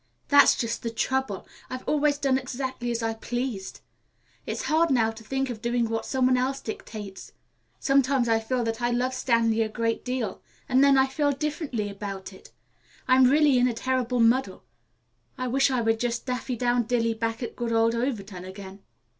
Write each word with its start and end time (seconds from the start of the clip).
That's 0.29 0.55
just 0.55 0.81
the 0.81 0.89
trouble. 0.89 1.47
I've 1.69 1.87
always 1.87 2.17
done 2.17 2.39
exactly 2.39 2.89
as 2.89 3.03
I 3.03 3.13
pleased. 3.13 3.81
It's 4.47 4.63
hard 4.63 4.89
now 4.89 5.11
to 5.11 5.23
think 5.23 5.51
of 5.51 5.61
doing 5.61 5.87
what 5.87 6.07
some 6.07 6.25
one 6.25 6.37
else 6.37 6.59
dictates. 6.59 7.33
Sometimes 7.79 8.27
I 8.27 8.39
feel 8.39 8.63
that 8.63 8.81
I 8.81 8.89
love 8.89 9.13
Stanley 9.13 9.61
a 9.61 9.69
great 9.69 10.03
deal; 10.03 10.41
then 10.67 10.79
again 10.79 10.97
I 10.97 11.05
feel 11.05 11.31
differently 11.31 11.87
about 11.87 12.33
it. 12.33 12.49
I'm 13.07 13.25
really 13.25 13.59
in 13.59 13.67
a 13.67 13.75
terrible 13.75 14.19
muddle. 14.19 14.63
I 15.37 15.47
wish 15.47 15.69
I 15.69 15.81
were 15.81 15.93
just 15.93 16.25
Daffydowndilly 16.25 17.19
back 17.19 17.43
at 17.43 17.55
good 17.55 17.71
old 17.71 17.93
Overton 17.93 18.43
again." 18.43 18.79